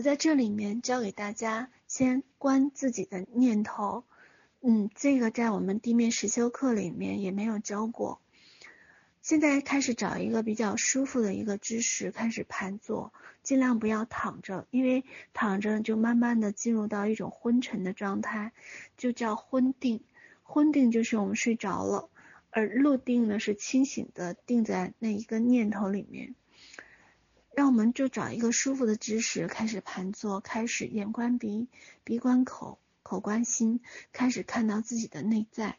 [0.00, 4.04] 我在这里面教给大家，先观自己的念头。
[4.62, 8.22] 嗯，这个在我们地面实修课里面也没有教过。
[9.20, 18.52] 现在开始找一个比较舒服的一个姿势，开始盘坐，尽量不要躺着，因为躺着就慢慢的进入到一种昏沉的状态，
[18.96, 20.02] 就叫昏定。
[20.42, 22.08] 昏定就是我们睡着了，
[22.48, 26.34] 而入定呢是清醒的，定在那一个念头里面。
[27.54, 31.68] 让我们就找一个舒服的姿势，开始盘坐，开始眼观鼻，
[32.04, 32.78] 鼻观口。
[33.02, 33.80] 口观心，
[34.12, 35.78] 开始看到自己的内在。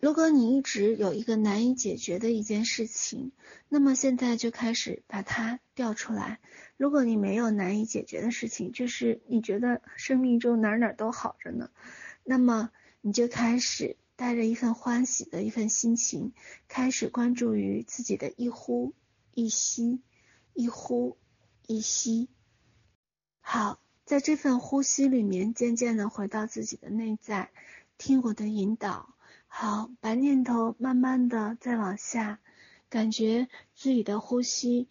[0.00, 3.30] 如果你一直有一个难以解决的一件事情，
[3.68, 6.40] 那么现在就开始把它调出来。
[6.76, 11.70] 如果你没有难以解决的事情，就是你觉得生命中哪哪都好着呢，
[12.24, 16.32] 那么你就开始带着一份欢喜的一份心情，
[16.66, 18.92] 开始关注于自己的一呼
[19.34, 20.00] 一吸，
[20.54, 21.16] 一呼
[21.66, 22.28] 一吸。
[23.40, 23.78] 好。
[24.04, 27.50] 在这份呼吸里面，渐渐的回到自己的内在，
[27.96, 29.14] 听我的引导。
[29.46, 32.40] 好，把念头慢慢的再往下，
[32.90, 34.88] 感觉自己的呼吸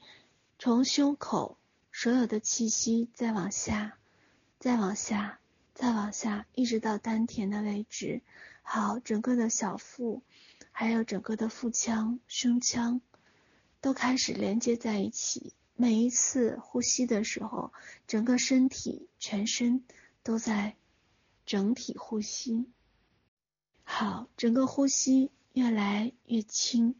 [0.58, 1.58] 从胸口
[1.91, 3.97] 所有的气息再往下，
[4.57, 5.39] 再往下，
[5.75, 8.22] 再往下，一直到丹田的位置。
[8.63, 10.23] 好，整个的小腹，
[10.72, 13.02] 还有整个的腹腔、胸腔，
[13.81, 15.53] 都开始连接在一起。
[15.81, 17.73] 每一次呼吸的时候，
[18.05, 19.83] 整个身体、全身
[20.21, 20.75] 都在
[21.47, 22.67] 整体呼吸。
[23.81, 26.93] 好，整个呼吸越来越轻，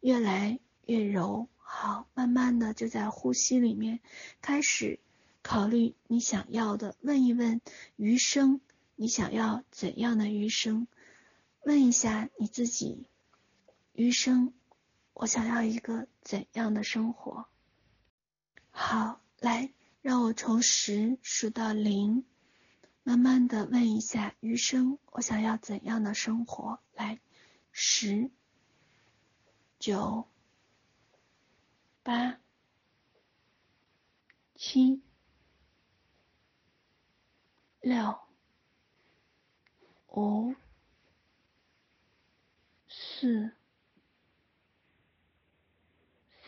[0.00, 1.46] 越来越柔。
[1.58, 4.00] 好，慢慢的就在呼吸里面
[4.42, 4.98] 开始
[5.40, 7.60] 考虑你想要的，问一问
[7.94, 8.60] 余生
[8.96, 10.88] 你想要怎样的余生？
[11.62, 13.06] 问一下你自己，
[13.92, 14.52] 余生
[15.12, 17.46] 我想要一个怎样的生活？
[18.76, 19.72] 好，来，
[20.02, 22.26] 让我从十数到零，
[23.04, 26.80] 慢慢的问一下余生我想要怎样的生活？
[26.92, 27.20] 来，
[27.70, 28.32] 十、
[29.78, 30.26] 九、
[32.02, 32.40] 八、
[34.56, 35.00] 七、
[37.80, 38.18] 六、
[40.08, 40.52] 五、
[42.88, 43.52] 四、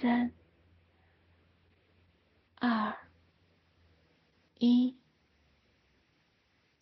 [0.01, 0.33] 三。
[2.69, 2.97] 二
[4.59, 4.97] 一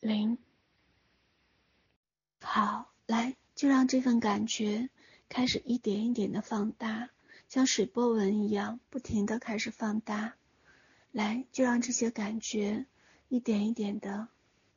[0.01, 0.39] 零，
[2.41, 4.89] 好，来，就让这份感觉
[5.29, 7.11] 开始一点一点的放大，
[7.51, 10.37] 像水波纹一样，不停的开始放大。
[11.13, 12.87] 来，就让这些感觉
[13.29, 14.29] 一点一点的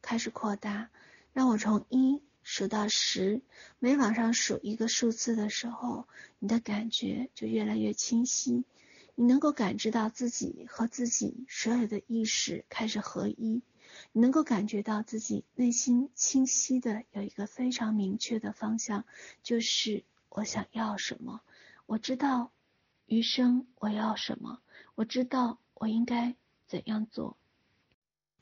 [0.01, 0.89] 开始扩大。
[1.31, 3.41] 让我从一数到十，
[3.79, 6.05] 每往上数一个数字的时候，
[6.39, 8.65] 你的感觉就越来越清晰。
[9.19, 13.63] 你能够感知到自己和自己所有的意识开始合一，
[14.11, 19.05] 你能够感觉到自己内心清晰的有一个非常明确的方向，
[19.41, 21.41] 就是我想要什么，
[21.87, 22.51] 我知道
[23.07, 24.61] 余生我要什么，
[24.93, 26.35] 我知道我应该
[26.67, 27.37] 怎样做。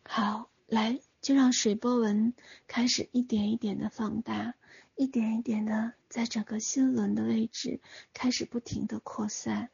[0.04, 2.34] 好，来，就让水波纹
[2.68, 4.56] 开始一点一点的放大，
[4.98, 7.80] 一点一点的在整个心轮的位置
[8.14, 9.70] 开始不停的扩散。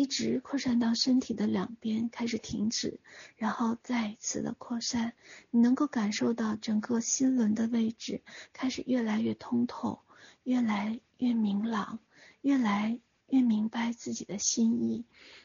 [0.00, 3.00] 一直扩散到身体的两边，开始停止，
[3.36, 5.12] 然后再一次的扩散。
[5.50, 8.22] 你能够感受到整个心轮的位置
[8.54, 10.00] 开始越来越通透，
[10.42, 11.98] 越来越明朗，
[12.40, 15.04] 越来越明白自己的心意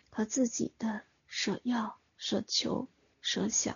[0.09, 2.87] 和自己的所要、所求、
[3.21, 3.75] 所想。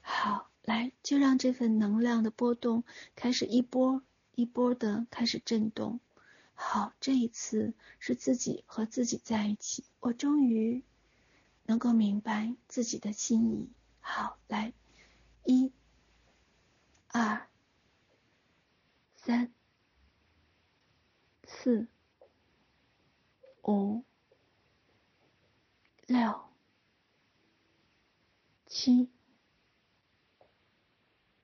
[0.00, 2.84] 好，来，就让这份能量的波动
[3.16, 4.00] 开始一波
[4.36, 5.98] 一波的开始震动。
[6.62, 10.84] 好，这一次是自己和自己在一起，我终于
[11.64, 13.72] 能够明白自己的心意。
[13.98, 14.74] 好，来，
[15.44, 15.72] 一、
[17.08, 17.48] 二、
[19.16, 19.52] 三、
[21.44, 21.88] 四、
[23.62, 24.04] 五、
[26.06, 26.44] 六、
[28.66, 29.10] 七、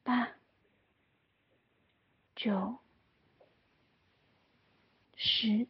[0.05, 0.37] 八、
[2.37, 2.86] 九。
[5.27, 5.67] 十，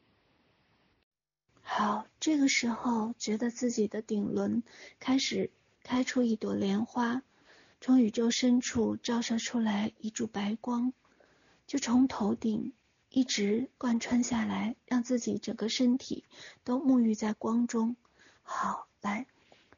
[1.63, 4.63] 好，这个时候觉得自己的顶轮
[5.01, 5.51] 开始
[5.83, 7.23] 开出一朵莲花，
[7.81, 10.93] 从宇宙深处照射出来一柱白光，
[11.67, 12.75] 就从头顶
[13.09, 16.25] 一直贯穿下来，让自己整个身体
[16.63, 17.97] 都沐浴在光中。
[18.43, 19.27] 好，来，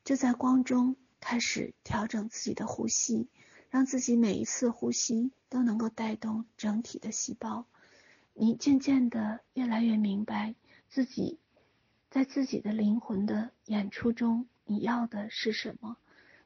[0.05, 3.29] 就在光中开始调整自己的呼吸，
[3.71, 7.65] 让自己每一次呼吸都能够带动整体的细胞。
[8.41, 10.55] 你渐渐的越来越明白
[10.89, 11.41] 自己
[12.09, 15.97] 在自己的灵魂的演出中，你要的是什么？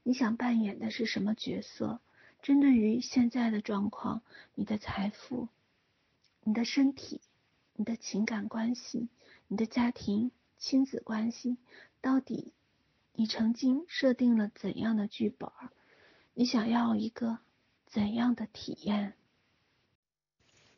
[0.03, 2.01] 你想扮演的是什么角色？
[2.41, 4.23] 针对于现在的状况，
[4.55, 5.49] 你的财富、
[6.43, 7.21] 你的身体、
[7.75, 9.11] 你的情感关系、
[9.47, 11.59] 你的家庭、亲子关系，
[12.01, 12.55] 到底
[13.13, 15.51] 你曾经设定了怎样的剧本？
[16.33, 17.41] 你想要一个
[17.85, 19.13] 怎样的体验？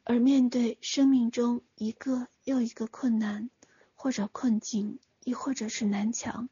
[0.05, 3.49] 而面对生命中一个又一个困难，
[3.95, 6.51] 或者困境，亦或者是难墙，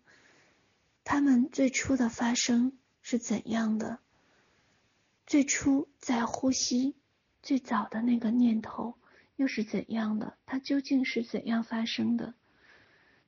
[1.04, 3.98] 他们最初的发生是怎样的？
[5.26, 6.96] 最初在呼吸
[7.42, 8.98] 最早的那个念头
[9.36, 10.38] 又是怎样的？
[10.46, 12.34] 它究竟是怎样发生的？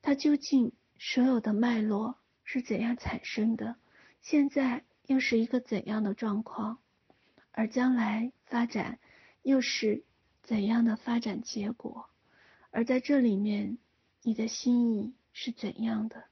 [0.01, 3.77] 它究竟所有的脉络是怎样产生的？
[4.23, 6.79] 现在又是一个怎样的状况？
[7.53, 8.99] 而将来发展
[9.43, 10.03] 又是
[10.45, 12.11] 怎样的发展结果？
[12.71, 13.79] 而在这里面，
[14.23, 16.25] 你的心意是怎样的？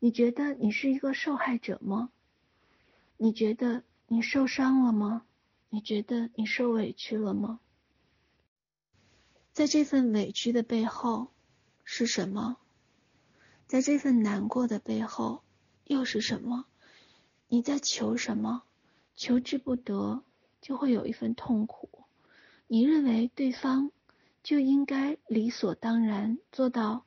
[0.00, 2.10] 你觉得你是一个受害者吗？
[3.16, 5.24] 你觉得你受伤了吗？
[5.70, 7.60] 你觉得你受委屈了吗？
[9.52, 11.30] 在这份委屈的背后
[11.84, 12.56] 是什么？
[13.68, 15.44] 在这份难过的背后
[15.84, 16.66] 又是什么？
[17.46, 18.64] 你在求什么？
[19.14, 20.24] 求之不得，
[20.60, 22.01] 就会有一份痛苦。
[22.72, 23.92] 你认为对方
[24.42, 27.04] 就应该理所当然做到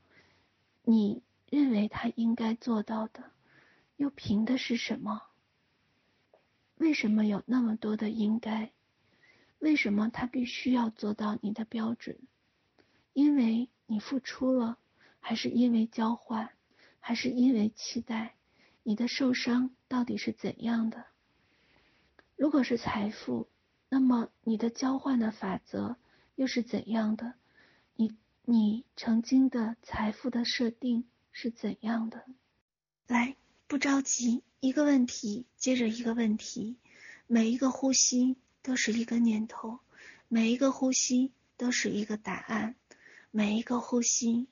[0.84, 3.32] 你认为他应该做到的，
[3.96, 5.24] 又凭的是什么？
[6.76, 8.74] 为什么有那么多的应该？
[9.58, 12.20] 为什么他必须要做到你的标准？
[13.14, 14.78] 因为你付出了，
[15.20, 16.52] 还是因为交换，
[17.00, 18.36] 还是因为期待？
[18.84, 21.08] 你的受伤到底是怎样的？
[22.36, 23.48] 如果是财富，
[23.96, 25.96] 那么你的交换的法则
[26.36, 27.36] 又是怎样的？
[27.96, 28.14] 你
[28.44, 32.26] 你曾经的财富的设定是怎样的？
[33.08, 33.38] 来，
[33.68, 36.76] 不着急，一个问题接着一个问题，
[37.26, 39.80] 每一个呼吸都是一个念头，
[40.28, 42.76] 每一个呼吸都是一个答案，
[43.32, 44.50] 每一个呼吸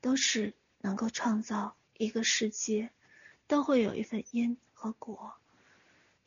[0.00, 2.92] 都是能够创造一个世界，
[3.48, 5.34] 都会有一份因和果。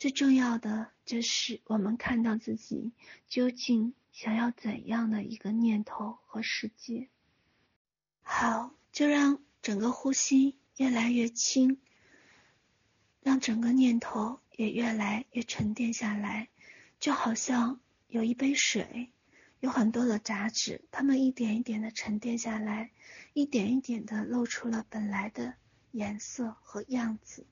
[0.02, 2.92] 最重要的就是我们看到自己
[3.28, 7.08] 究竟想要怎样的一个念头和世界。
[8.24, 11.80] 好，就让整个呼吸越来越轻，
[13.22, 16.50] 让整个念头也越来越沉淀下来，
[17.00, 19.12] 就好像有一杯水，
[19.60, 22.90] 有很多的杂质，它们一点一点的沉淀下来，
[23.34, 25.54] 一点一点的露出了本来的
[25.92, 27.46] 颜色和样子。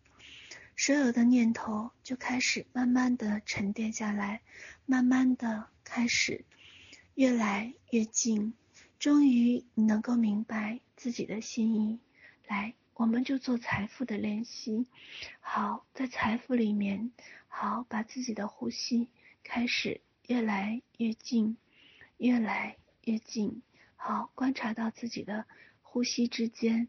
[0.82, 4.42] 所有的念头就开始慢慢的沉淀下来，
[4.86, 6.46] 慢慢的开始
[7.16, 8.54] 越来越静，
[8.98, 12.00] 终于你能够明白自己的心意。
[12.48, 14.88] 来，我们就做财富的练习。
[15.42, 17.12] 好，在财富里面，
[17.50, 19.10] 好，把自己的呼吸
[19.44, 21.58] 开始越来越静，
[22.16, 23.62] 越来越静。
[23.98, 25.46] 好，观察到自己的
[25.82, 26.88] 呼吸之间。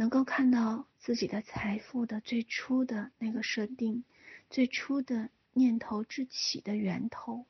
[0.00, 4.02] 能够看到自己的财富的最初的那个设定，
[4.48, 7.44] 最初的念头之起的源头。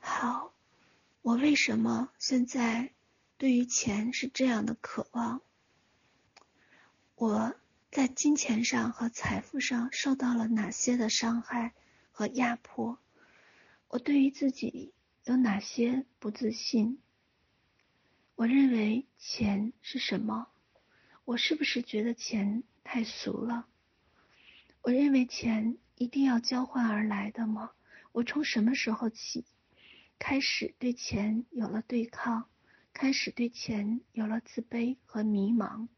[0.00, 0.52] 好，
[1.22, 2.92] 我为什么现在
[3.36, 5.40] 对于钱是这样的渴望？
[7.14, 7.54] 我
[7.92, 11.72] 在金钱上和财富上受到了哪些的伤害
[12.10, 12.98] 和压迫？
[13.86, 14.92] 我对于自己
[15.22, 16.98] 有哪些不自信？
[18.34, 20.48] 我认为钱是什么？
[21.28, 23.66] 我是不是觉得钱太俗了？
[24.80, 27.72] 我认为钱一定要交换而来的吗？
[28.12, 29.44] 我从什么时候起
[30.18, 32.48] 开始对钱有了对抗，
[32.94, 35.88] 开始对钱有了自卑和迷茫，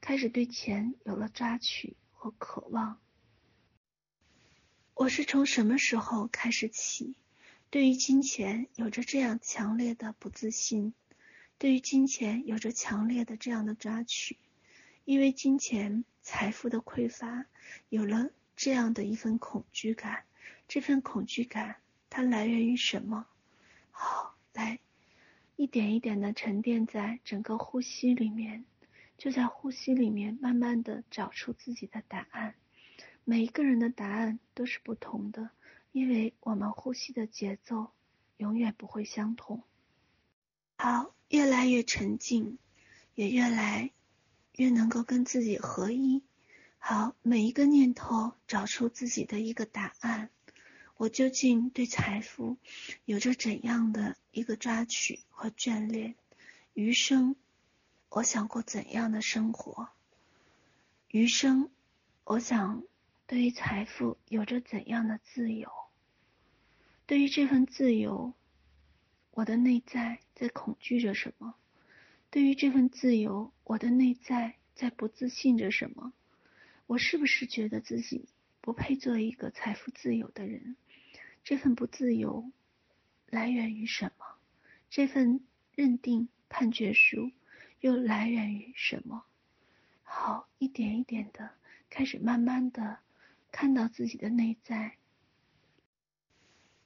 [0.00, 2.98] 开始对钱有了抓取和渴望？
[4.94, 7.14] 我是从什么时候开始起
[7.70, 10.94] 对于金钱有着这样强烈的不自信，
[11.58, 14.36] 对于金钱有着强烈的这样的抓取？
[15.10, 17.44] 因为金钱、财富的匮乏，
[17.88, 20.22] 有了这样的一份恐惧感。
[20.68, 23.26] 这份恐惧感，它来源于什么？
[23.90, 24.78] 好，来，
[25.56, 28.64] 一点一点的沉淀在整个呼吸里面，
[29.18, 32.54] 就在呼吸里面慢慢的找出自己的答案。
[33.24, 35.50] 每一个人的答案都是不同的，
[35.90, 37.90] 因为我们呼吸的节奏
[38.36, 39.64] 永远不会相同。
[40.76, 42.58] 好，越来越沉静，
[43.16, 43.90] 也越来。
[44.60, 46.22] 越能够跟自己合一，
[46.76, 50.28] 好，每一个念头找出自己的一个答案。
[50.98, 52.58] 我究竟对财富
[53.06, 56.14] 有着怎样的一个抓取和眷恋？
[56.74, 57.36] 余生，
[58.10, 59.88] 我想过怎样的生活？
[61.08, 61.70] 余生，
[62.24, 62.82] 我想
[63.26, 65.72] 对于财富有着怎样的自由？
[67.06, 68.34] 对于这份自由，
[69.30, 71.54] 我的内在在恐惧着什么？
[72.30, 76.12] 对于这份自由，我的内在在不自信着什么？
[76.86, 78.28] 我是不是觉得自己
[78.60, 80.76] 不配做一个财富自由的人？
[81.42, 82.50] 这份不自由
[83.26, 84.26] 来源于什么？
[84.90, 85.44] 这份
[85.74, 87.32] 认定判决书
[87.80, 89.24] 又来源于什么？
[90.04, 91.50] 好，一点一点的
[91.88, 93.00] 开始，慢慢的
[93.50, 94.96] 看到自己的内在，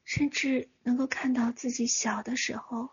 [0.04, 2.90] 甚至能够看到自己小的时候，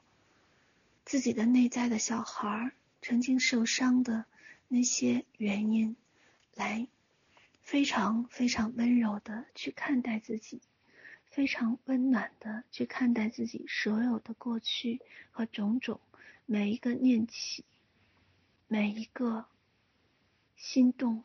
[1.06, 4.26] 自己的内在的小孩曾经受伤的
[4.68, 5.96] 那些原因，
[6.56, 6.88] 来
[7.62, 10.62] 非常非常温柔的去看待自己，
[11.26, 16.00] 非常温暖的去看待自己所有的过去和种种，
[16.46, 17.66] 每一个念起，
[18.68, 19.46] 每一个。
[20.58, 21.24] 心动，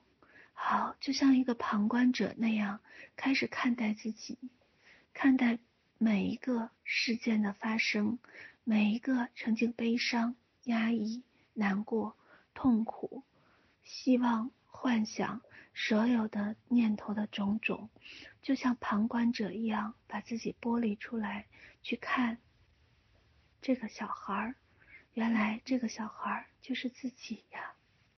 [0.55, 2.81] 好，就像一个旁观者那样
[3.17, 4.39] 开始看待自己，
[5.13, 5.59] 看待
[5.99, 8.19] 每一个事件的发生，
[8.69, 11.23] 每一个曾经悲伤、压抑、
[11.55, 12.17] 难过、
[12.53, 13.23] 痛苦、
[13.85, 15.41] 希望、幻想，
[15.73, 17.89] 所有的念头的种种，
[18.43, 21.47] 就像旁观者一样，把自己剥离出来，
[21.81, 22.39] 去看
[23.63, 24.57] 这个小孩儿，
[25.13, 27.76] 原来这个小孩儿就是自己呀。